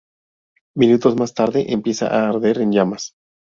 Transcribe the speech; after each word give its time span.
Minutos 0.75 1.15
más 1.15 1.35
tarde 1.35 1.73
empieza 1.73 2.07
a 2.07 2.27
arder 2.27 2.59
en 2.59 2.71
llamas. 2.71 3.11